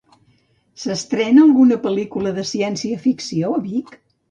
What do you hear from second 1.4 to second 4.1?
alguna pel·lícula de ciència-ficció a Vic?